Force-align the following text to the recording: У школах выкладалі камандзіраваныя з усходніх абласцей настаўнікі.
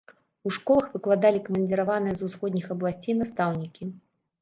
У 0.49 0.53
школах 0.55 0.87
выкладалі 0.95 1.43
камандзіраваныя 1.47 2.15
з 2.17 2.21
усходніх 2.31 2.65
абласцей 2.79 3.21
настаўнікі. 3.23 3.83